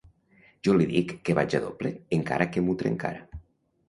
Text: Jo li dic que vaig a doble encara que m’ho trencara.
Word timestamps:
Jo 0.67 0.73
li 0.77 0.85
dic 0.93 1.11
que 1.29 1.35
vaig 1.39 1.55
a 1.59 1.61
doble 1.65 1.91
encara 2.17 2.47
que 2.55 2.65
m’ho 2.65 2.75
trencara. 2.83 3.41